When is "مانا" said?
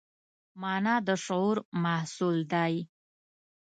0.61-0.95